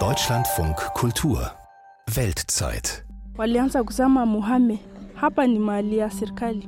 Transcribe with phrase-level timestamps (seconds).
[0.00, 1.52] Deutschlandfunk Kultur
[2.12, 3.04] Weltzeit.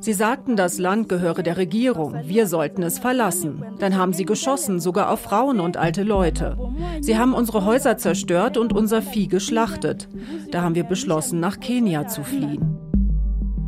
[0.01, 2.15] Sie sagten, das Land gehöre der Regierung.
[2.23, 3.65] Wir sollten es verlassen.
[3.81, 6.57] Dann haben sie geschossen, sogar auf Frauen und alte Leute.
[7.01, 10.09] Sie haben unsere Häuser zerstört und unser Vieh geschlachtet.
[10.53, 12.86] Da haben wir beschlossen, nach Kenia zu fliehen.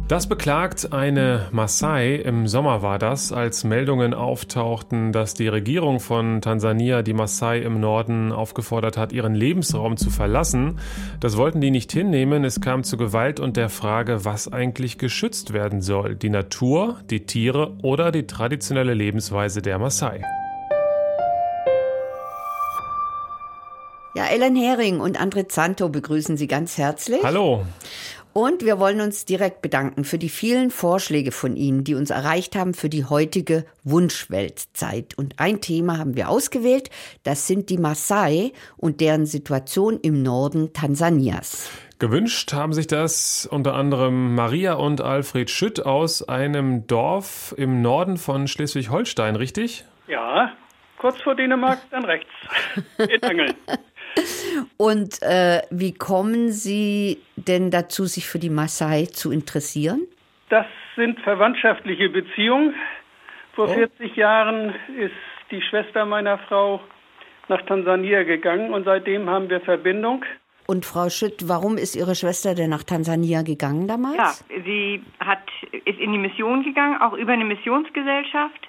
[0.09, 2.15] Das beklagt eine Maasai.
[2.15, 7.79] Im Sommer war das, als Meldungen auftauchten, dass die Regierung von Tansania die Maasai im
[7.79, 10.81] Norden aufgefordert hat, ihren Lebensraum zu verlassen.
[11.21, 12.45] Das wollten die nicht hinnehmen.
[12.45, 16.15] Es kam zu Gewalt und der Frage, was eigentlich geschützt werden soll.
[16.15, 20.23] Die Natur, die Tiere oder die traditionelle Lebensweise der Maasai.
[24.19, 27.23] Ja, Ellen Hering und André Zanto begrüßen Sie ganz herzlich.
[27.23, 27.65] Hallo.
[28.39, 32.55] Und wir wollen uns direkt bedanken für die vielen Vorschläge von Ihnen, die uns erreicht
[32.55, 35.19] haben für die heutige Wunschweltzeit.
[35.19, 36.89] Und ein Thema haben wir ausgewählt,
[37.25, 41.69] das sind die Maasai und deren Situation im Norden Tansanias.
[41.99, 48.19] Gewünscht haben sich das unter anderem Maria und Alfred Schütt aus einem Dorf im Norden
[48.19, 49.85] von Schleswig-Holstein, richtig?
[50.07, 50.53] Ja,
[50.99, 52.31] kurz vor Dänemark, dann rechts.
[52.99, 53.55] In Angeln.
[54.77, 60.07] Und äh, wie kommen Sie denn dazu, sich für die Maasai zu interessieren?
[60.49, 60.67] Das
[60.97, 62.75] sind verwandtschaftliche Beziehungen.
[63.55, 63.73] Vor Oh.
[63.75, 65.13] 40 Jahren ist
[65.51, 66.81] die Schwester meiner Frau
[67.49, 70.25] nach Tansania gegangen und seitdem haben wir Verbindung.
[70.67, 74.17] Und Frau Schütt, warum ist Ihre Schwester denn nach Tansania gegangen damals?
[74.17, 75.41] Ja, sie hat,
[75.73, 78.69] ist in die Mission gegangen, auch über eine Missionsgesellschaft.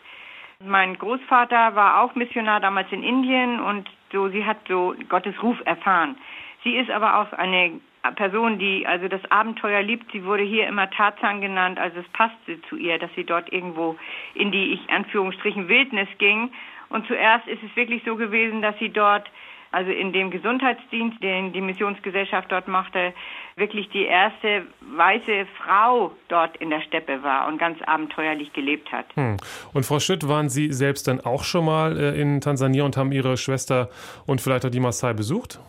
[0.63, 5.57] Mein Großvater war auch Missionar damals in Indien und so, sie hat so Gottes Ruf
[5.65, 6.15] erfahren.
[6.63, 7.79] Sie ist aber auch eine
[8.15, 10.11] Person, die also das Abenteuer liebt.
[10.11, 13.97] Sie wurde hier immer Tarzan genannt, also es passte zu ihr, dass sie dort irgendwo
[14.33, 16.51] in die, ich Anführungsstrichen, Wildnis ging.
[16.89, 19.29] Und zuerst ist es wirklich so gewesen, dass sie dort
[19.71, 23.13] also in dem Gesundheitsdienst, den die Missionsgesellschaft dort machte,
[23.55, 29.05] wirklich die erste weiße Frau dort in der Steppe war und ganz abenteuerlich gelebt hat.
[29.15, 29.37] Hm.
[29.73, 33.11] Und Frau Schütt, waren Sie selbst dann auch schon mal äh, in Tansania und haben
[33.11, 33.89] Ihre Schwester
[34.25, 35.59] und vielleicht auch die Maasai besucht?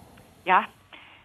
[0.45, 0.65] Ja,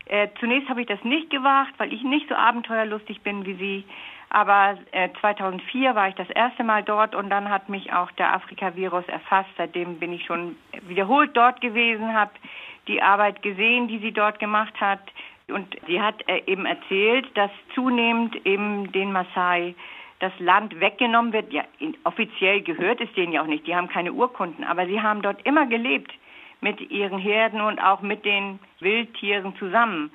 [0.05, 3.85] äh, zunächst habe ich das nicht gewagt, weil ich nicht so abenteuerlustig bin wie Sie.
[4.29, 8.33] Aber äh, 2004 war ich das erste Mal dort und dann hat mich auch der
[8.33, 9.49] Afrika-Virus erfasst.
[9.57, 10.57] Seitdem bin ich schon
[10.87, 12.31] wiederholt dort gewesen, habe
[12.87, 15.01] die Arbeit gesehen, die sie dort gemacht hat.
[15.47, 19.75] Und sie hat äh, eben erzählt, dass zunehmend eben den Maasai
[20.19, 21.51] das Land weggenommen wird.
[21.53, 21.63] Ja,
[22.03, 23.67] offiziell gehört es denen ja auch nicht.
[23.67, 26.11] Die haben keine Urkunden, aber sie haben dort immer gelebt
[26.61, 30.11] mit ihren Herden und auch mit den Wildtieren zusammen.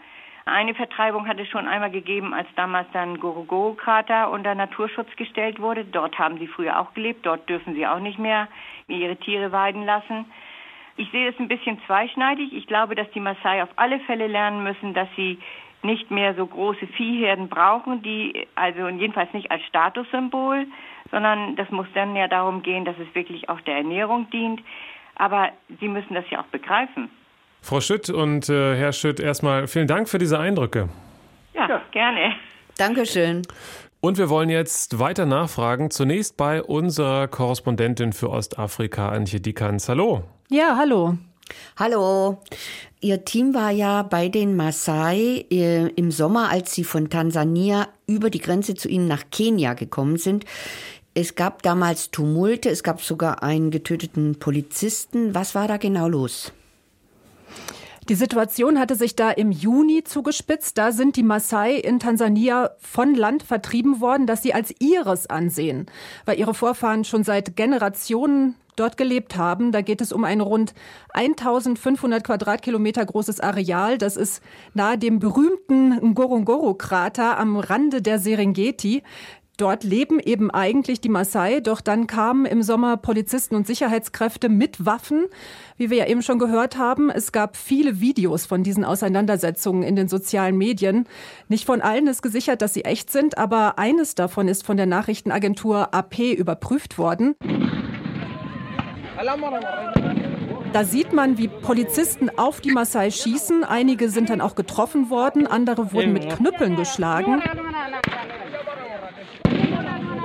[0.47, 5.85] Eine Vertreibung hat es schon einmal gegeben, als damals dann Gorogoro-Krater unter Naturschutz gestellt wurde.
[5.85, 8.49] Dort haben sie früher auch gelebt, dort dürfen sie auch nicht mehr
[8.89, 10.25] ihre Tiere weiden lassen.
[11.01, 12.53] Ich sehe es ein bisschen zweischneidig.
[12.53, 15.39] Ich glaube, dass die Maasai auf alle Fälle lernen müssen, dass sie
[15.83, 20.67] nicht mehr so große Viehherden brauchen, die also jedenfalls nicht als Statussymbol,
[21.11, 24.61] sondern das muss dann ja darum gehen, dass es wirklich auch der Ernährung dient.
[25.15, 25.49] Aber
[25.81, 27.09] sie müssen das ja auch begreifen.
[27.63, 30.91] Frau Schütt und äh, Herr Schütt, erstmal vielen Dank für diese Eindrücke.
[31.55, 31.81] Ja, Ja.
[31.93, 32.35] gerne.
[32.77, 33.41] Dankeschön.
[34.03, 35.91] Und wir wollen jetzt weiter nachfragen.
[35.91, 39.89] Zunächst bei unserer Korrespondentin für Ostafrika, Antje Dikans.
[39.89, 40.25] Hallo.
[40.53, 41.17] Ja, hallo.
[41.77, 42.39] Hallo.
[43.01, 48.31] Ihr Team war ja bei den Maasai äh, im Sommer, als sie von Tansania über
[48.31, 50.45] die Grenze zu ihnen nach Kenia gekommen sind.
[51.15, 55.37] Es gab damals Tumulte, es gab sogar einen getöteten Polizisten.
[55.37, 56.53] Was war da genau los?
[58.09, 60.77] Die Situation hatte sich da im Juni zugespitzt.
[60.79, 65.87] Da sind die Maasai in Tansania von Land vertrieben worden, das sie als ihres ansehen,
[66.25, 69.73] weil ihre Vorfahren schon seit Generationen dort gelebt haben.
[69.73, 70.75] Da geht es um ein rund
[71.13, 73.99] 1500 Quadratkilometer großes Areal.
[73.99, 74.43] Das ist
[74.75, 79.03] nahe dem berühmten Ngorongoro-Krater am Rande der Serengeti.
[79.61, 84.87] Dort leben eben eigentlich die Maasai, doch dann kamen im Sommer Polizisten und Sicherheitskräfte mit
[84.87, 85.27] Waffen,
[85.77, 87.11] wie wir ja eben schon gehört haben.
[87.11, 91.07] Es gab viele Videos von diesen Auseinandersetzungen in den sozialen Medien.
[91.49, 94.87] Nicht von allen ist gesichert, dass sie echt sind, aber eines davon ist von der
[94.87, 97.35] Nachrichtenagentur AP überprüft worden.
[100.73, 103.65] Da sieht man, wie Polizisten auf die Maasai schießen.
[103.65, 107.43] Einige sind dann auch getroffen worden, andere wurden mit Knüppeln geschlagen.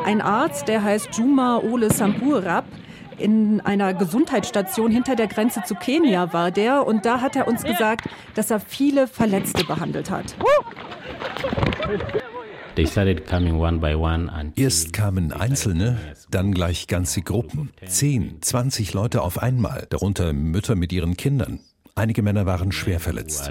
[0.06, 2.66] Ein Arzt, der heißt Juma Ole Sampurab,
[3.18, 7.64] in einer Gesundheitsstation hinter der Grenze zu Kenia war der und da hat er uns
[7.64, 10.36] gesagt, dass er viele Verletzte behandelt hat.
[14.56, 15.98] Erst kamen Einzelne,
[16.30, 17.70] dann gleich ganze Gruppen.
[17.86, 21.60] Zehn, zwanzig Leute auf einmal, darunter Mütter mit ihren Kindern.
[21.96, 23.50] Einige Männer waren schwer verletzt.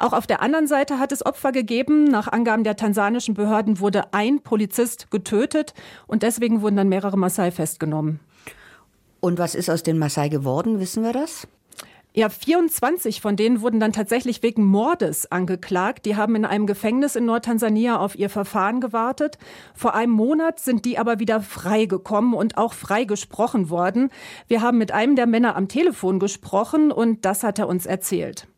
[0.00, 2.04] Auch auf der anderen Seite hat es Opfer gegeben.
[2.04, 5.74] Nach Angaben der tansanischen Behörden wurde ein Polizist getötet
[6.06, 8.20] und deswegen wurden dann mehrere Maasai festgenommen.
[9.20, 11.48] Und was ist aus den Maasai geworden, wissen wir das?
[12.18, 16.04] Ja, 24 von denen wurden dann tatsächlich wegen Mordes angeklagt.
[16.04, 19.38] Die haben in einem Gefängnis in Nordtansania auf ihr Verfahren gewartet.
[19.72, 24.10] Vor einem Monat sind die aber wieder freigekommen und auch frei gesprochen worden.
[24.48, 28.48] Wir haben mit einem der Männer am Telefon gesprochen und das hat er uns erzählt.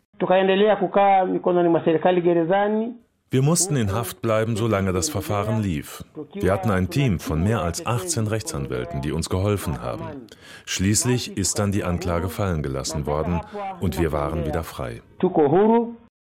[3.33, 6.05] Wir mussten in Haft bleiben, solange das Verfahren lief.
[6.35, 10.27] Wir hatten ein Team von mehr als 18 Rechtsanwälten, die uns geholfen haben.
[10.67, 13.41] Schließlich ist dann die Anklage fallen gelassen worden
[13.79, 15.01] und wir waren wieder frei.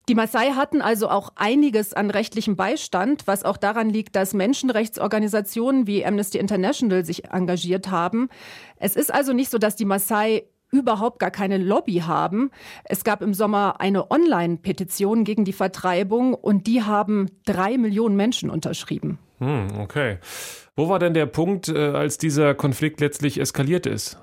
[0.09, 5.87] Die Maasai hatten also auch einiges an rechtlichem Beistand, was auch daran liegt, dass Menschenrechtsorganisationen
[5.87, 8.31] wie Amnesty International sich engagiert haben.
[8.77, 12.51] Es ist also nicht so, dass die Maasai überhaupt gar keine Lobby haben.
[12.85, 18.51] Es gab im Sommer eine Online-Petition gegen die Vertreibung und die haben drei Millionen Menschen
[18.51, 19.19] unterschrieben.
[19.39, 20.19] Hm, okay.
[20.77, 24.19] Wo war denn der Punkt, äh, als dieser Konflikt letztlich eskaliert ist?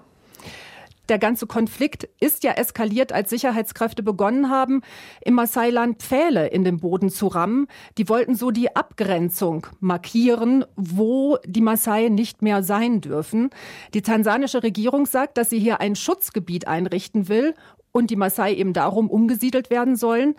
[1.12, 4.82] Der ganze Konflikt ist ja eskaliert, als Sicherheitskräfte begonnen haben,
[5.26, 7.68] im Maasai-Land Pfähle in den Boden zu rammen.
[7.98, 13.50] Die wollten so die Abgrenzung markieren, wo die Maasai nicht mehr sein dürfen.
[13.94, 17.56] Die tansanische Regierung sagt, dass sie hier ein Schutzgebiet einrichten will
[17.92, 20.36] und die Maasai eben darum umgesiedelt werden sollen.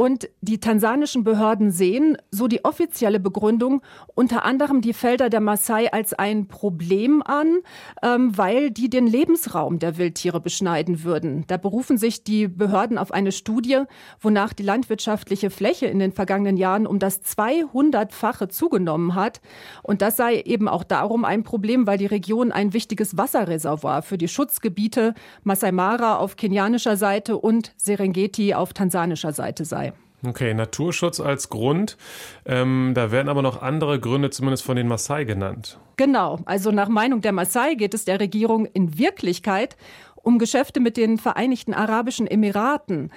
[0.00, 3.82] Und die tansanischen Behörden sehen, so die offizielle Begründung,
[4.14, 7.58] unter anderem die Felder der Maasai als ein Problem an,
[8.02, 11.44] ähm, weil die den Lebensraum der Wildtiere beschneiden würden.
[11.48, 13.82] Da berufen sich die Behörden auf eine Studie,
[14.22, 19.42] wonach die landwirtschaftliche Fläche in den vergangenen Jahren um das 200-fache zugenommen hat.
[19.82, 24.16] Und das sei eben auch darum ein Problem, weil die Region ein wichtiges Wasserreservoir für
[24.16, 25.12] die Schutzgebiete
[25.42, 29.89] Masai Mara auf kenianischer Seite und Serengeti auf tansanischer Seite sei.
[30.26, 31.96] Okay, Naturschutz als Grund.
[32.44, 35.78] Ähm, da werden aber noch andere Gründe zumindest von den Maasai genannt.
[35.96, 39.76] Genau, also nach Meinung der Maasai geht es der Regierung in Wirklichkeit
[40.22, 43.10] um Geschäfte mit den Vereinigten Arabischen Emiraten.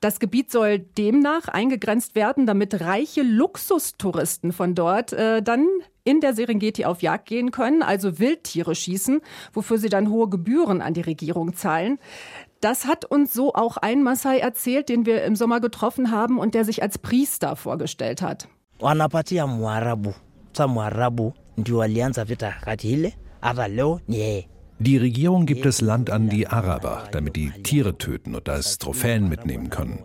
[0.00, 5.66] Das Gebiet soll demnach eingegrenzt werden, damit reiche Luxustouristen von dort äh, dann
[6.04, 9.20] in der Serengeti auf Jagd gehen können, also Wildtiere schießen,
[9.52, 11.98] wofür sie dann hohe Gebühren an die Regierung zahlen.
[12.60, 16.54] Das hat uns so auch ein Maasai erzählt, den wir im Sommer getroffen haben und
[16.54, 18.48] der sich als Priester vorgestellt hat.
[18.80, 20.14] wanapatia mwarabu
[20.52, 24.48] sa mwarabu ndio walianza vita kati ile hata leo ni yeye
[24.78, 29.26] Die Regierung gibt das Land an die Araber, damit die Tiere töten und als Trophäen
[29.28, 30.04] mitnehmen können.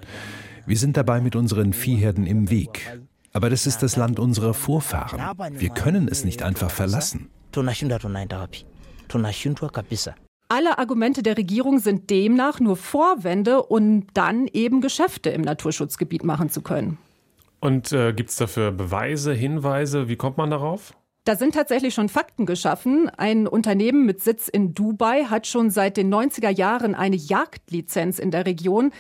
[0.66, 3.00] Wir sind dabei mit unseren Viehherden im Weg.
[3.34, 5.20] Aber das ist das Land unserer Vorfahren.
[5.60, 7.30] Wir können es nicht einfach verlassen.
[10.52, 16.50] Alle Argumente der Regierung sind demnach nur Vorwände, um dann eben Geschäfte im Naturschutzgebiet machen
[16.50, 16.98] zu können.
[17.62, 20.10] Und äh, gibt es dafür Beweise, Hinweise?
[20.10, 20.94] Wie kommt man darauf?
[21.24, 23.10] Da sind tatsächlich schon Fakten geschaffen.
[23.16, 28.32] Ein Unternehmen mit Sitz in Dubai hat schon seit den 90er Jahren eine Jagdlizenz in
[28.32, 28.92] der Region.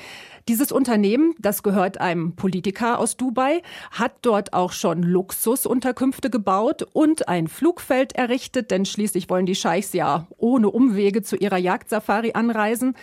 [0.47, 3.61] Dieses Unternehmen, das gehört einem Politiker aus Dubai,
[3.91, 9.93] hat dort auch schon Luxusunterkünfte gebaut und ein Flugfeld errichtet, denn schließlich wollen die Scheichs
[9.93, 12.95] ja ohne Umwege zu ihrer Jagdsafari anreisen.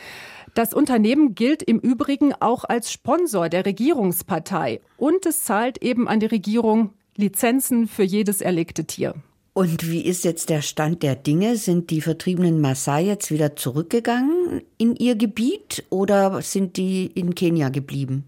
[0.54, 6.18] Das Unternehmen gilt im Übrigen auch als Sponsor der Regierungspartei und es zahlt eben an
[6.18, 9.14] die Regierung Lizenzen für jedes erlegte Tier.
[9.58, 11.56] Und wie ist jetzt der Stand der Dinge?
[11.56, 17.68] Sind die vertriebenen Maasai jetzt wieder zurückgegangen in ihr Gebiet oder sind die in Kenia
[17.68, 18.22] geblieben?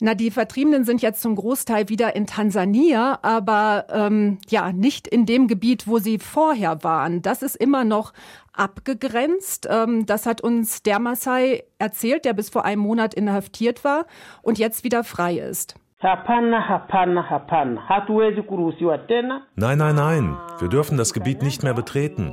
[0.00, 5.26] Na, die Vertriebenen sind jetzt zum Großteil wieder in Tansania, aber ähm, ja, nicht in
[5.26, 7.22] dem Gebiet, wo sie vorher waren.
[7.22, 8.12] Das ist immer noch
[8.52, 9.68] abgegrenzt.
[9.70, 14.06] Ähm, das hat uns der Maasai erzählt, der bis vor einem Monat inhaftiert war
[14.42, 15.76] und jetzt wieder frei ist.
[16.02, 19.42] Hapana, hapana, hapana, hatuwezi kuruhusiwa tena.
[19.56, 22.32] Nein, nein, nein, wir dürfen das Gebiet nicht mehr betreten.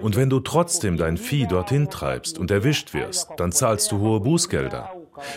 [0.00, 4.20] Und wenn du trotzdem dein Vieh dorthin treibst und erwischt wirst, dann zahlst du hohe
[4.20, 4.88] Bußgelder.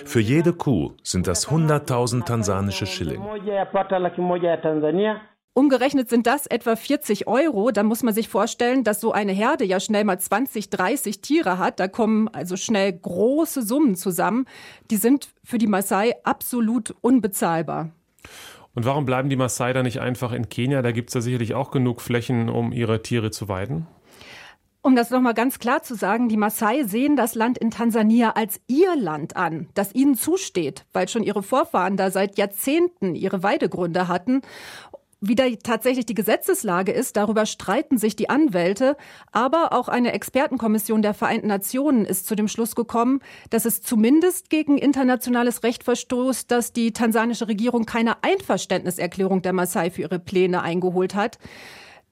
[0.05, 3.21] Für jede Kuh sind das 100.000 tansanische Schilling.
[5.57, 7.71] Umgerechnet sind das etwa 40 Euro.
[7.71, 11.57] Da muss man sich vorstellen, dass so eine Herde ja schnell mal 20, 30 Tiere
[11.57, 11.79] hat.
[11.79, 14.45] Da kommen also schnell große Summen zusammen.
[14.91, 17.89] Die sind für die Maasai absolut unbezahlbar.
[18.75, 20.83] Und warum bleiben die Maasai da nicht einfach in Kenia?
[20.83, 23.87] Da gibt es ja sicherlich auch genug Flächen, um ihre Tiere zu weiden.
[24.87, 28.61] Um das nochmal ganz klar zu sagen, die Maasai sehen das Land in Tansania als
[28.67, 34.07] ihr Land an, das ihnen zusteht, weil schon ihre Vorfahren da seit Jahrzehnten ihre Weidegründe
[34.07, 34.43] hatten.
[35.19, 38.95] Wie da tatsächlich die Gesetzeslage ist, darüber streiten sich die Anwälte.
[39.31, 44.51] Aber auch eine Expertenkommission der Vereinten Nationen ist zu dem Schluss gekommen, dass es zumindest
[44.51, 50.61] gegen internationales Recht verstoßt, dass die tansanische Regierung keine Einverständniserklärung der Maasai für ihre Pläne
[50.61, 51.39] eingeholt hat.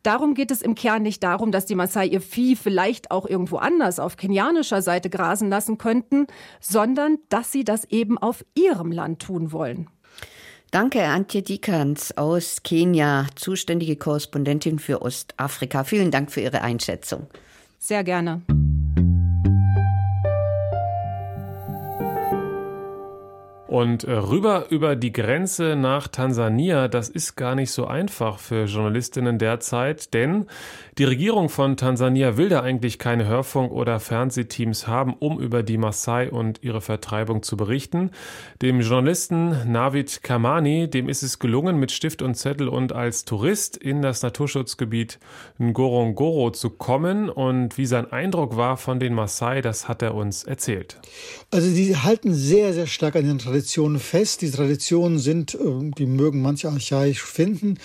[0.01, 3.57] Darum geht es im Kern nicht darum, dass die Maasai ihr Vieh vielleicht auch irgendwo
[3.57, 6.25] anders auf kenianischer Seite grasen lassen könnten,
[6.59, 9.89] sondern dass sie das eben auf ihrem Land tun wollen.
[10.71, 15.83] Danke, Antje Dikans aus Kenia, zuständige Korrespondentin für Ostafrika.
[15.83, 17.27] Vielen Dank für Ihre Einschätzung.
[17.79, 18.41] Sehr gerne.
[23.75, 28.67] Und äh, rüber über die Grenze nach Tansania, das ist gar nicht so einfach für
[28.67, 30.45] Journalistinnen derzeit, denn
[30.97, 35.77] die Regierung von Tansania will da eigentlich keine Hörfunk- oder Fernsehteams haben, um über die
[35.77, 38.11] Maasai und ihre Vertreibung zu berichten.
[38.61, 43.75] Dem Journalisten Navid Kamani, dem ist es gelungen, mit Stift und Zettel und als Tourist
[43.75, 45.19] in das Naturschutzgebiet
[45.59, 47.29] Ngorongoro zu kommen.
[47.29, 50.97] Und wie sein Eindruck war von den Maasai, das hat er uns erzählt.
[51.51, 53.64] Also die halten sehr, sehr stark an den Traditionen
[53.99, 54.41] fest.
[54.41, 55.57] Die Traditionen sind, äh,
[55.97, 57.77] die mögen manche archaisch finden,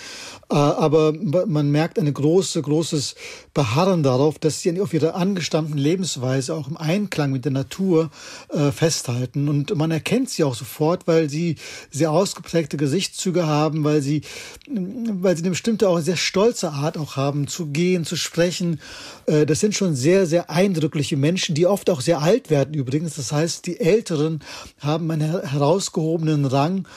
[0.49, 3.15] äh, aber man merkt eine große, großes
[3.53, 8.09] Beharren darauf, dass sie auf ihre angestammten Lebensweise auch im Einklang mit der Natur
[8.49, 9.49] äh, festhalten.
[9.49, 11.55] Und man erkennt sie auch sofort, weil sie
[11.89, 14.21] sehr ausgeprägte Gesichtszüge haben, weil sie,
[14.69, 18.79] weil sie eine bestimmte auch sehr stolze Art auch haben, zu gehen, zu sprechen.
[19.25, 23.15] Das sind schon sehr, sehr eindrückliche Menschen, die oft auch sehr alt werden übrigens.
[23.15, 24.41] Das heißt, die Älteren
[24.79, 26.87] haben einen herausgehobenen Rang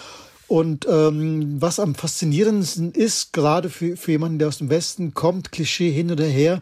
[0.49, 5.52] und ähm, was am faszinierendsten ist, gerade für, für jemanden, der aus dem Westen kommt,
[5.52, 6.61] Klischee hin oder her,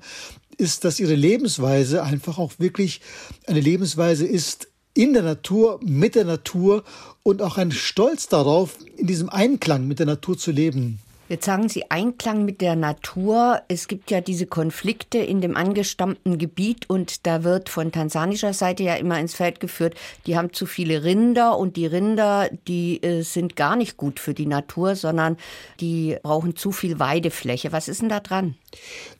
[0.58, 3.00] ist, dass ihre Lebensweise einfach auch wirklich
[3.46, 6.84] eine Lebensweise ist in der Natur, mit der Natur
[7.22, 10.98] und auch ein Stolz darauf, in diesem Einklang mit der Natur zu leben.
[11.28, 13.62] Jetzt sagen Sie Einklang mit der Natur.
[13.68, 18.82] Es gibt ja diese Konflikte in dem angestammten Gebiet und da wird von tansanischer Seite
[18.82, 19.94] ja immer ins Feld geführt,
[20.26, 24.34] die haben zu viele Rinder und die Rinder, die äh, sind gar nicht gut für
[24.34, 25.36] die Natur, sondern
[25.80, 27.72] die brauchen zu viel Weidefläche.
[27.72, 28.56] Was ist denn da dran?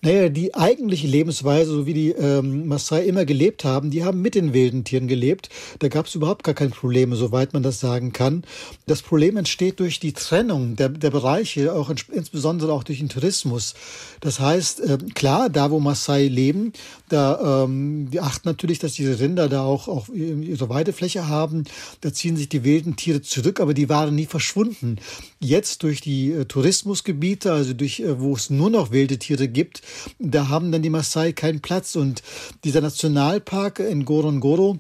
[0.01, 4.35] Naja, die eigentliche Lebensweise, so wie die ähm, Maasai immer gelebt haben, die haben mit
[4.35, 5.51] den wilden Tieren gelebt.
[5.79, 8.45] Da gab es überhaupt gar keine Probleme, soweit man das sagen kann.
[8.87, 13.75] Das Problem entsteht durch die Trennung der, der Bereiche, auch insbesondere auch durch den Tourismus.
[14.21, 16.73] Das heißt, äh, klar, da wo Maasai leben,
[17.09, 21.65] da ähm, die achten natürlich, dass diese Rinder da auch, auch ihre Weidefläche haben.
[22.01, 24.97] Da ziehen sich die wilden Tiere zurück, aber die waren nie verschwunden.
[25.41, 29.83] Jetzt durch die äh, Tourismusgebiete, also durch äh, wo es nur noch wilde Tiere gibt,
[30.19, 31.97] da haben dann die Maasai keinen Platz.
[31.97, 32.23] Und
[32.65, 34.79] dieser Nationalpark in Gorongoro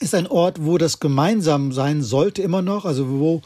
[0.00, 3.42] ist ein Ort, wo das gemeinsam sein sollte immer noch, also wo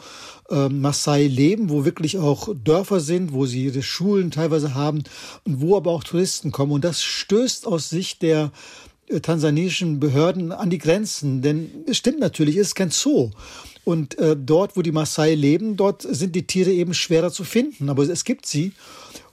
[0.49, 5.03] äh, Maasai leben, wo wirklich auch Dörfer sind, wo sie ihre Schulen teilweise haben
[5.43, 6.71] und wo aber auch Touristen kommen.
[6.71, 8.51] Und das stößt aus Sicht der
[9.07, 13.31] äh, tansanischen Behörden an die Grenzen, denn es stimmt natürlich, es ist kein Zoo.
[13.83, 17.89] Und äh, dort, wo die Maasai leben, dort sind die Tiere eben schwerer zu finden,
[17.89, 18.71] aber es gibt sie.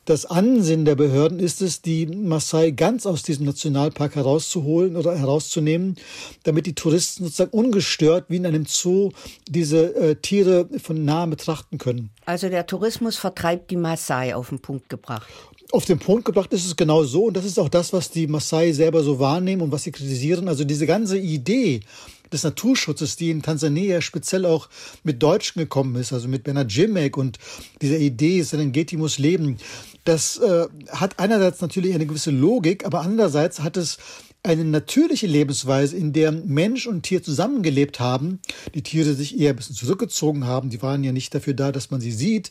[0.04, 5.94] Das Ansinnen der Behörden ist es, die Maasai ganz aus diesem Nationalpark herauszuholen oder herauszunehmen,
[6.42, 9.12] damit die Touristen sozusagen ungestört wie in einem Zoo
[9.49, 12.11] diese äh, Tiere von nahe betrachten können.
[12.26, 15.28] Also der Tourismus vertreibt die Maasai auf den Punkt gebracht.
[15.71, 18.26] Auf den Punkt gebracht ist es genau so und das ist auch das, was die
[18.26, 20.49] Maasai selber so wahrnehmen und was sie kritisieren.
[20.49, 21.82] Also diese ganze Idee,
[22.32, 24.68] des Naturschutzes, die in Tansania speziell auch
[25.04, 27.38] mit Deutschen gekommen ist, also mit Bernhard Jimek und
[27.80, 29.58] dieser Idee, Serengeti muss leben,
[30.04, 33.98] das äh, hat einerseits natürlich eine gewisse Logik, aber andererseits hat es
[34.42, 38.40] eine natürliche Lebensweise, in der Mensch und Tier zusammengelebt haben,
[38.74, 41.90] die Tiere sich eher ein bisschen zurückgezogen haben, die waren ja nicht dafür da, dass
[41.90, 42.50] man sie sieht,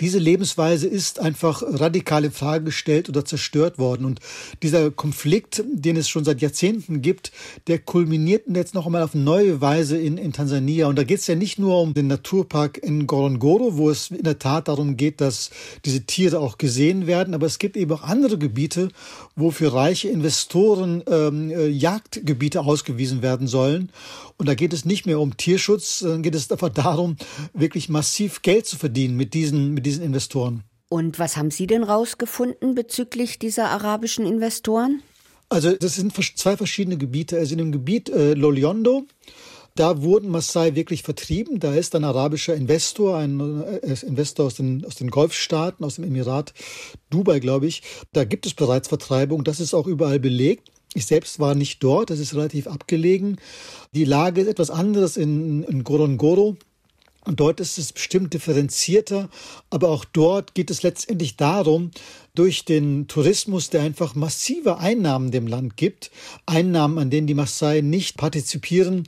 [0.00, 4.04] diese Lebensweise ist einfach radikal in Frage gestellt oder zerstört worden.
[4.04, 4.20] Und
[4.62, 7.32] dieser Konflikt, den es schon seit Jahrzehnten gibt,
[7.66, 10.86] der kulminiert jetzt noch einmal auf neue Weise in, in Tansania.
[10.86, 14.24] Und da geht es ja nicht nur um den Naturpark in Ngorongoro, wo es in
[14.24, 15.50] der Tat darum geht, dass
[15.84, 18.88] diese Tiere auch gesehen werden, aber es gibt eben auch andere Gebiete,
[19.36, 23.90] wo für reiche Investoren ähm, äh, Jagdgebiete ausgewiesen werden sollen.
[24.36, 27.16] Und da geht es nicht mehr um Tierschutz, sondern geht es einfach darum,
[27.54, 30.62] wirklich massiv Geld zu verdienen mit diesen, mit diesen Investoren.
[30.88, 35.02] Und was haben Sie denn rausgefunden bezüglich dieser arabischen Investoren?
[35.50, 37.38] Also das sind zwei verschiedene Gebiete.
[37.38, 39.06] Also in dem Gebiet äh, Loliondo,
[39.78, 41.60] Da wurden Maasai wirklich vertrieben.
[41.60, 46.04] Da ist ein arabischer Investor, ein äh, Investor aus den, aus den Golfstaaten, aus dem
[46.04, 46.52] Emirat
[47.10, 47.82] Dubai, glaube ich.
[48.12, 49.44] Da gibt es bereits Vertreibung.
[49.44, 50.72] Das ist auch überall belegt.
[50.94, 53.36] Ich selbst war nicht dort, das ist relativ abgelegen.
[53.94, 56.56] Die Lage ist etwas anderes in, in Gorongoro.
[57.28, 59.28] Und dort ist es bestimmt differenzierter,
[59.68, 61.90] aber auch dort geht es letztendlich darum,
[62.34, 66.10] durch den Tourismus, der einfach massive Einnahmen dem Land gibt,
[66.46, 69.04] Einnahmen, an denen die Maasai nicht partizipieren,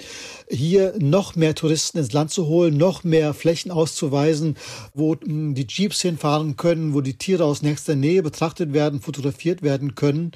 [0.51, 4.59] hier noch mehr Touristen ins Land zu holen, noch mehr Flächen auszuweisen,
[4.93, 9.63] wo hm, die Jeeps hinfahren können, wo die Tiere aus nächster Nähe betrachtet werden, fotografiert
[9.63, 10.33] werden können.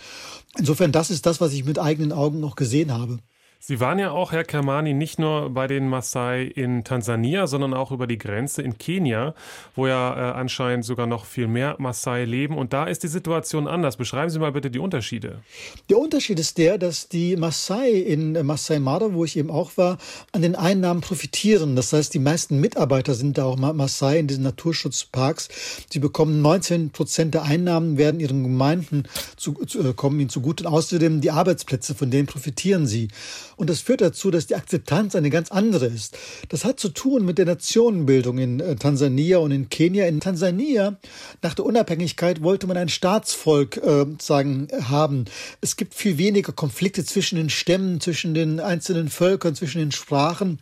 [0.58, 3.18] Insofern, das ist das, was ich mit eigenen Augen noch gesehen habe.
[3.66, 7.92] Sie waren ja auch, Herr Kermani, nicht nur bei den Maasai in Tansania, sondern auch
[7.92, 9.35] über die Grenze in Kenia,
[9.75, 12.59] wo ja äh, anscheinend sogar noch viel mehr Maasai leben.
[12.59, 13.97] Und da ist die Situation anders.
[13.97, 15.40] Beschreiben Sie mal bitte die Unterschiede.
[15.88, 19.78] Der Unterschied ist der, dass die Maasai in äh, Masai Mara, wo ich eben auch
[19.78, 19.97] war,
[20.33, 21.75] an den Einnahmen profitieren.
[21.75, 25.49] Das heißt, die meisten Mitarbeiter sind da auch Maasai in diesen Naturschutzparks.
[25.90, 29.04] Sie bekommen 19 Prozent der Einnahmen, werden ihren Gemeinden
[29.37, 30.68] zu, zu, äh, kommen ihnen zugute.
[30.68, 33.09] Außerdem die Arbeitsplätze, von denen profitieren sie.
[33.56, 36.16] Und das führt dazu, dass die Akzeptanz eine ganz andere ist.
[36.49, 40.06] Das hat zu tun mit der Nationenbildung in äh, Tansania und in Kenia.
[40.06, 40.96] In Tansania,
[41.42, 45.25] nach der Unabhängigkeit, wollte man ein Staatsvolk äh, sagen, haben.
[45.61, 50.58] Es gibt viel weniger Konflikte zwischen den Stämmen, zwischen den einzelnen Völkern, zwischen den Sprachen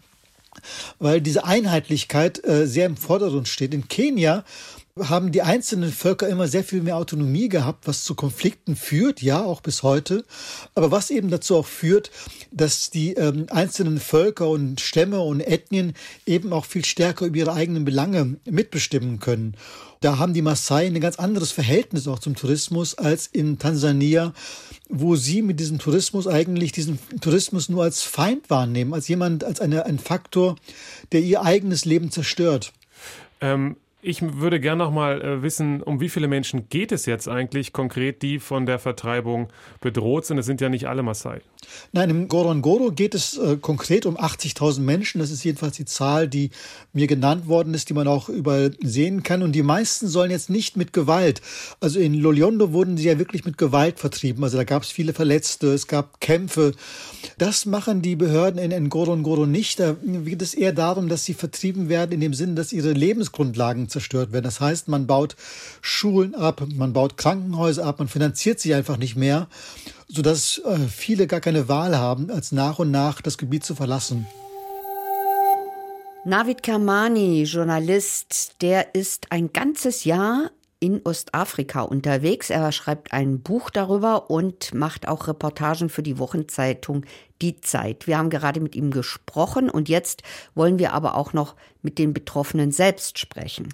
[0.98, 3.74] weil diese Einheitlichkeit äh, sehr im Vordergrund steht.
[3.74, 4.44] In Kenia
[4.98, 9.42] haben die einzelnen Völker immer sehr viel mehr Autonomie gehabt, was zu Konflikten führt, ja,
[9.42, 10.24] auch bis heute,
[10.74, 12.10] aber was eben dazu auch führt,
[12.50, 15.94] dass die ähm, einzelnen Völker und Stämme und Ethnien
[16.26, 19.56] eben auch viel stärker über ihre eigenen Belange mitbestimmen können.
[20.02, 24.34] Da haben die Maasai ein ganz anderes Verhältnis auch zum Tourismus als in Tansania,
[24.90, 29.60] wo sie mit diesem Tourismus eigentlich diesen Tourismus nur als Feind wahrnehmen, als jemand, als
[29.60, 30.56] eine, ein Faktor,
[31.12, 32.72] der ihr eigenes Leben zerstört.
[33.40, 37.28] Ähm, ich würde gerne noch mal äh, wissen, um wie viele Menschen geht es jetzt
[37.28, 39.48] eigentlich konkret, die von der Vertreibung
[39.80, 40.38] bedroht sind?
[40.38, 41.40] Es sind ja nicht alle Maasai.
[41.92, 45.20] Nein, im Gorongoro geht es äh, konkret um 80.000 Menschen.
[45.20, 46.50] Das ist jedenfalls die Zahl, die
[46.92, 49.40] mir genannt worden ist, die man auch überall sehen kann.
[49.44, 51.40] Und die meisten sollen jetzt nicht mit Gewalt.
[51.78, 54.42] Also in Loliondo wurden sie ja wirklich mit Gewalt vertrieben.
[54.42, 56.72] Also da gab es viele Verletzte, es gab Kämpfe.
[57.38, 59.78] Das machen die Behörden in, in Gorongoro nicht.
[59.78, 63.88] Da geht es eher darum, dass sie vertrieben werden in dem Sinne, dass ihre Lebensgrundlagen
[63.92, 64.44] zerstört werden.
[64.44, 65.36] Das heißt, man baut
[65.80, 69.48] Schulen ab, man baut Krankenhäuser ab, man finanziert sie einfach nicht mehr,
[70.08, 74.26] sodass äh, viele gar keine Wahl haben, als nach und nach das Gebiet zu verlassen.
[76.24, 80.50] Navid Kermani, Journalist, der ist ein ganzes Jahr
[80.82, 82.50] in Ostafrika unterwegs.
[82.50, 87.06] Er schreibt ein Buch darüber und macht auch Reportagen für die Wochenzeitung
[87.40, 88.08] Die Zeit.
[88.08, 90.24] Wir haben gerade mit ihm gesprochen und jetzt
[90.56, 93.68] wollen wir aber auch noch mit den Betroffenen selbst sprechen.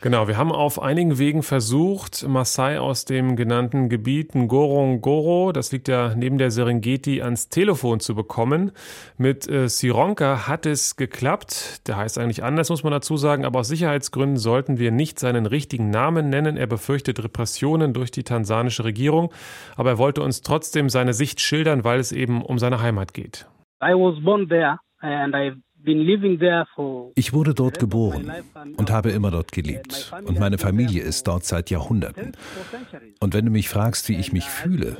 [0.00, 5.88] Genau, wir haben auf einigen Wegen versucht, Maasai aus dem genannten Gebiet Ngorongoro, das liegt
[5.88, 8.70] ja neben der Serengeti, ans Telefon zu bekommen.
[9.16, 11.88] Mit äh, Sironka hat es geklappt.
[11.88, 15.46] Der heißt eigentlich anders, muss man dazu sagen, aber aus Sicherheitsgründen sollten wir nicht seinen
[15.46, 16.56] richtigen Namen nennen.
[16.56, 19.32] Er befürchtet Repressionen durch die tansanische Regierung,
[19.76, 23.48] aber er wollte uns trotzdem seine Sicht schildern, weil es eben um seine Heimat geht.
[23.82, 25.56] I was born there and I've
[27.14, 28.30] ich wurde dort geboren
[28.76, 30.12] und habe immer dort gelebt.
[30.24, 32.32] Und meine Familie ist dort seit Jahrhunderten.
[33.20, 34.96] Und wenn du mich fragst, wie ich mich fühle,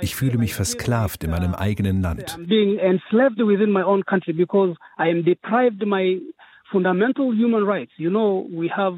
[0.00, 2.38] ich fühle mich versklavt in meinem eigenen Land.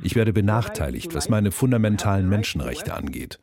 [0.03, 3.39] Ich werde benachteiligt, was meine fundamentalen Menschenrechte angeht.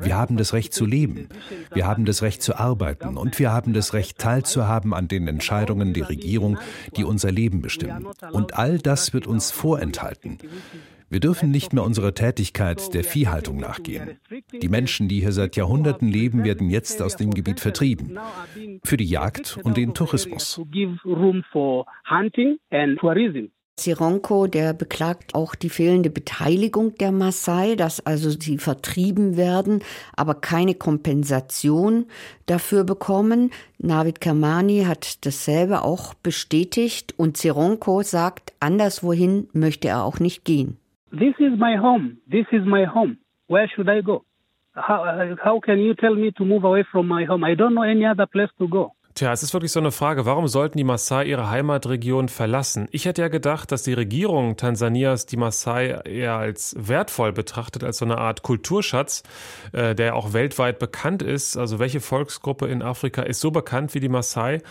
[0.00, 1.28] Wir haben das Recht zu leben,
[1.72, 5.92] wir haben das Recht zu arbeiten und wir haben das Recht teilzuhaben an den Entscheidungen
[5.94, 6.58] der Regierung,
[6.96, 8.06] die unser Leben bestimmen.
[8.32, 10.38] Und all das wird uns vorenthalten.
[11.10, 14.18] Wir dürfen nicht mehr unserer Tätigkeit der Viehhaltung nachgehen.
[14.52, 18.18] Die Menschen, die hier seit Jahrhunderten leben, werden jetzt aus dem Gebiet vertrieben.
[18.84, 20.60] Für die Jagd und den Tourismus.
[23.78, 29.82] Sironko, der beklagt auch die fehlende Beteiligung der Maasai, dass also sie vertrieben werden,
[30.16, 32.06] aber keine Kompensation
[32.46, 33.50] dafür bekommen.
[33.78, 40.76] Navid Kermani hat dasselbe auch bestätigt und Sironko sagt, anderswohin möchte er auch nicht gehen.
[41.10, 42.18] This is my home.
[42.30, 43.16] This is my home.
[43.48, 44.24] Where should I go?
[44.74, 47.44] How, how can you tell me to move away from my home?
[47.44, 48.92] I don't know any other place to go.
[49.18, 52.86] Tja, es ist wirklich so eine Frage, warum sollten die Maasai ihre Heimatregion verlassen?
[52.92, 57.98] Ich hätte ja gedacht, dass die Regierung Tansanias die Maasai eher als wertvoll betrachtet, als
[57.98, 59.24] so eine Art Kulturschatz,
[59.72, 61.56] äh, der auch weltweit bekannt ist.
[61.56, 64.62] Also welche Volksgruppe in Afrika ist so bekannt wie die Maasai?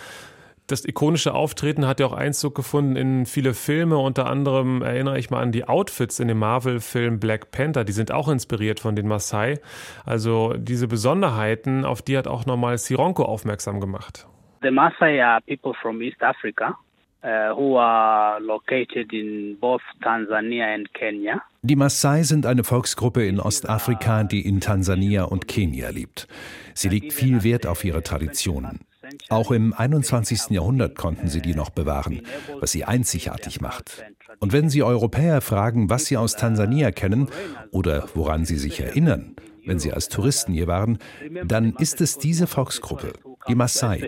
[0.67, 3.97] das ikonische Auftreten hat ja auch Einzug gefunden in viele Filme.
[3.97, 7.85] Unter anderem erinnere ich mal an die Outfits in dem Marvel-Film Black Panther.
[7.85, 9.59] Die sind auch inspiriert von den Maasai.
[10.05, 14.27] Also diese Besonderheiten, auf die hat auch nochmal Sironko aufmerksam gemacht.
[14.61, 16.75] The Maasai are people from East Africa.
[17.23, 21.41] Uh, who are located in both Tanzania and Kenya.
[21.63, 26.27] Die Maasai sind eine Volksgruppe in Ostafrika, die in Tansania und Kenia lebt.
[26.75, 28.81] Sie legt viel Wert auf ihre Traditionen.
[29.29, 30.51] Auch im 21.
[30.51, 32.21] Jahrhundert konnten sie die noch bewahren,
[32.59, 34.05] was sie einzigartig macht.
[34.39, 37.29] Und wenn Sie Europäer fragen, was sie aus Tansania kennen
[37.71, 40.99] oder woran sie sich erinnern, wenn sie als Touristen hier waren,
[41.43, 43.13] dann ist es diese Volksgruppe,
[43.47, 44.01] die Maasai.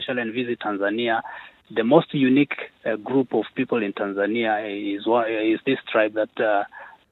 [1.71, 6.63] The most unique uh, group of people in Tanzania is, is this tribe that uh,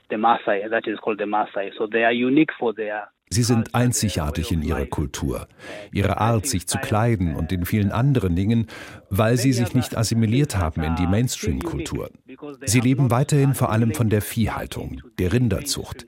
[0.09, 1.69] the Maasai, that is called the Maasai.
[1.77, 5.49] So they are unique for their Sie sind einzigartig in ihrer Kultur,
[5.91, 8.67] ihrer Art, sich zu kleiden und in vielen anderen Dingen,
[9.09, 12.09] weil sie sich nicht assimiliert haben in die Mainstream-Kultur.
[12.63, 16.05] Sie leben weiterhin vor allem von der Viehhaltung, der Rinderzucht.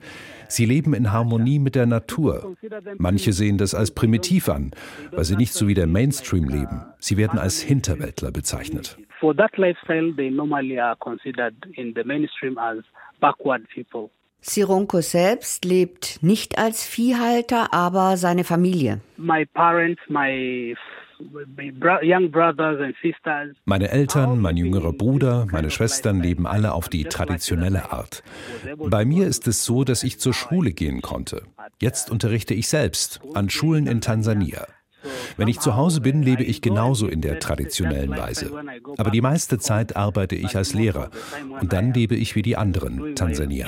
[0.50, 2.56] Sie leben in Harmonie mit der Natur.
[2.98, 4.72] Manche sehen das als primitiv an,
[5.12, 6.82] weil sie nicht so wie der Mainstream leben.
[6.98, 8.98] Sie werden als Hinterwäldler bezeichnet.
[9.20, 12.78] For that lifestyle, they normally are considered in the mainstream as
[13.20, 14.10] backward people.
[14.40, 19.00] Sironko selbst lebt nicht als Viehhalter, aber seine Familie.
[19.18, 20.74] My parents, my
[23.64, 28.22] meine Eltern, mein jüngerer Bruder, meine Schwestern leben alle auf die traditionelle Art.
[28.76, 31.42] Bei mir ist es so, dass ich zur Schule gehen konnte.
[31.80, 34.66] Jetzt unterrichte ich selbst an Schulen in Tansania.
[35.36, 38.52] Wenn ich zu Hause bin, lebe ich genauso in der traditionellen Weise.
[38.98, 41.10] Aber die meiste Zeit arbeite ich als Lehrer
[41.60, 43.66] und dann lebe ich wie die anderen Tansanier.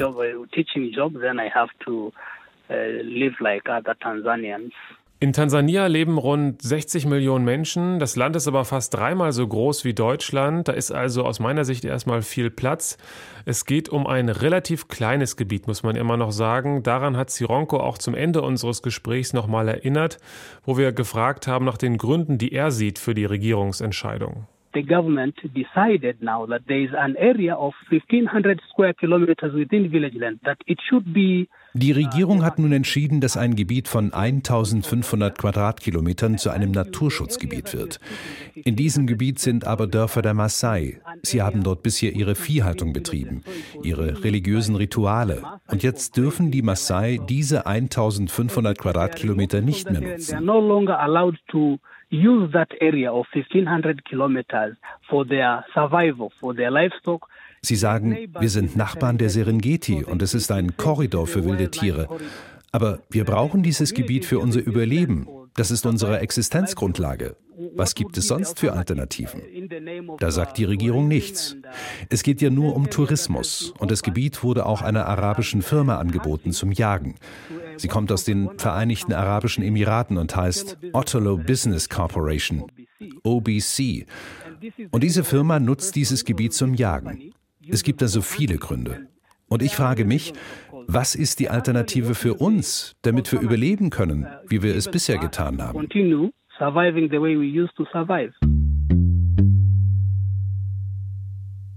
[5.23, 8.01] In Tansania leben rund 60 Millionen Menschen.
[8.01, 10.67] Das Land ist aber fast dreimal so groß wie Deutschland.
[10.67, 12.99] Da ist also aus meiner Sicht erstmal viel Platz.
[13.45, 16.83] Es geht um ein relativ kleines Gebiet, muss man immer noch sagen.
[16.83, 20.19] Daran hat Sironko auch zum Ende unseres Gesprächs nochmal erinnert,
[20.65, 24.49] wo wir gefragt haben nach den Gründen, die er sieht für die Regierungsentscheidung.
[24.75, 30.19] The government decided now that there is an area of 1500 square kilometers within village
[30.19, 35.39] land that it should be die Regierung hat nun entschieden, dass ein Gebiet von 1500
[35.39, 38.01] Quadratkilometern zu einem Naturschutzgebiet wird.
[38.55, 41.01] In diesem Gebiet sind aber Dörfer der Maasai.
[41.23, 43.43] Sie haben dort bisher ihre Viehhaltung betrieben,
[43.83, 45.43] ihre religiösen Rituale.
[45.69, 50.47] Und jetzt dürfen die Maasai diese 1500 Quadratkilometer nicht mehr nutzen.
[52.13, 54.77] use that area of 1500 kilometers
[55.09, 57.27] for their survival, for their livestock,
[57.64, 62.09] Sie sagen, wir sind Nachbarn der Serengeti und es ist ein Korridor für wilde Tiere.
[62.72, 65.29] Aber wir brauchen dieses Gebiet für unser Überleben.
[65.55, 67.37] Das ist unsere Existenzgrundlage.
[67.77, 69.42] Was gibt es sonst für Alternativen?
[70.18, 71.55] Da sagt die Regierung nichts.
[72.09, 76.51] Es geht ja nur um Tourismus und das Gebiet wurde auch einer arabischen Firma angeboten
[76.51, 77.14] zum Jagen.
[77.77, 82.64] Sie kommt aus den Vereinigten Arabischen Emiraten und heißt Otterlo Business Corporation,
[83.22, 84.07] OBC.
[84.90, 87.33] Und diese Firma nutzt dieses Gebiet zum Jagen.
[87.68, 89.07] Es gibt also viele Gründe.
[89.48, 90.33] Und ich frage mich,
[90.87, 95.61] was ist die Alternative für uns, damit wir überleben können, wie wir es bisher getan
[95.62, 95.79] haben?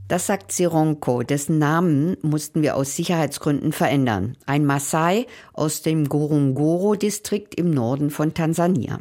[0.08, 4.38] Das sagt Sironko, dessen Namen mussten wir aus Sicherheitsgründen verändern.
[4.46, 9.00] Ein Maasai aus dem Gorongoro-Distrikt im Norden von Tansania.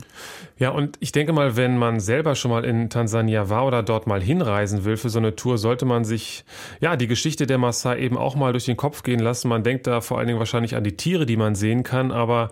[0.56, 4.06] Ja, und ich denke mal, wenn man selber schon mal in Tansania war oder dort
[4.06, 6.44] mal hinreisen will für so eine Tour, sollte man sich
[6.80, 9.48] ja die Geschichte der Maasai eben auch mal durch den Kopf gehen lassen.
[9.48, 12.50] Man denkt da vor allen Dingen wahrscheinlich an die Tiere, die man sehen kann, aber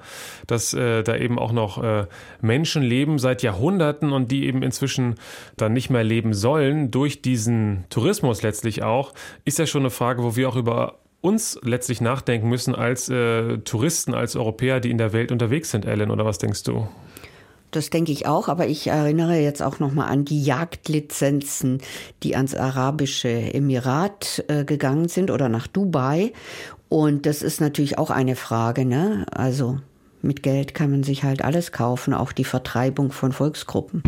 [0.48, 2.06] dass äh, da eben auch noch äh,
[2.40, 5.14] Menschen leben seit Jahrhunderten und die eben inzwischen
[5.56, 9.12] dann nicht mehr leben sollen durch diesen Tourismus letztlich auch,
[9.44, 13.58] ist ja schon eine Frage, wo wir auch über uns letztlich nachdenken müssen als äh,
[13.58, 16.88] Touristen, als Europäer, die in der Welt unterwegs sind, Ellen, oder was denkst du?
[17.70, 21.80] Das denke ich auch, aber ich erinnere jetzt auch noch mal an die Jagdlizenzen,
[22.22, 26.34] die ans arabische Emirat äh, gegangen sind oder nach Dubai.
[26.90, 29.24] Und das ist natürlich auch eine Frage, ne?
[29.30, 29.78] Also
[30.20, 34.02] mit Geld kann man sich halt alles kaufen, auch die Vertreibung von Volksgruppen.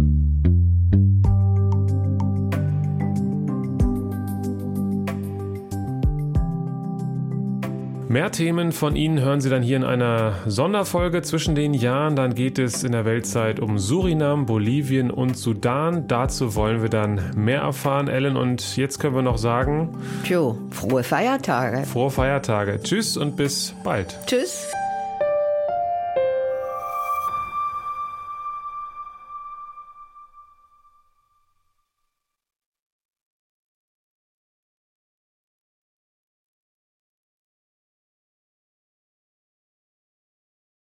[8.15, 12.15] Mehr Themen von Ihnen hören Sie dann hier in einer Sonderfolge zwischen den Jahren.
[12.15, 16.07] Dann geht es in der Weltzeit um Surinam, Bolivien und Sudan.
[16.07, 18.37] Dazu wollen wir dann mehr erfahren, Ellen.
[18.37, 21.85] Und jetzt können wir noch sagen: Tjo, frohe Feiertage.
[21.87, 22.81] Frohe Feiertage.
[22.85, 24.17] Tschüss und bis bald.
[24.27, 24.69] Tschüss.